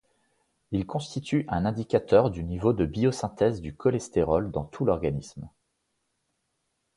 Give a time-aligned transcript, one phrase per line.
[0.71, 5.47] Il constitue un indicateur du niveau de biosynthèse du cholestérol dans tout l'organisme.